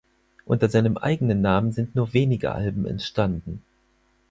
Unter 0.47 0.67
seinem 0.67 0.97
eigenen 0.97 1.41
Namen 1.41 1.73
sind 1.73 1.93
nur 1.95 2.11
wenige 2.13 2.53
Alben 2.53 2.87
entstanden. 2.87 3.61